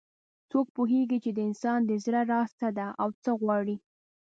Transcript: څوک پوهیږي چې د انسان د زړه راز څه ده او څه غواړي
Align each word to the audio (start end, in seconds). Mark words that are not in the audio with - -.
څوک 0.49 0.65
پوهیږي 0.75 1.17
چې 1.23 1.31
د 1.33 1.39
انسان 1.49 1.79
د 1.85 1.91
زړه 2.05 2.21
راز 2.31 2.49
څه 2.59 2.67
ده 2.77 2.87
او 3.01 3.09
څه 3.23 3.31
غواړي 3.41 3.75